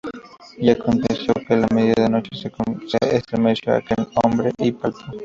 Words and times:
Y 0.57 0.67
aconteció, 0.75 1.31
que 1.47 1.53
á 1.53 1.57
la 1.57 1.67
media 1.71 2.09
noche 2.09 2.31
se 2.35 2.51
estremeció 3.15 3.75
aquel 3.75 4.07
hombre, 4.23 4.51
y 4.57 4.71
palpó 4.71 5.05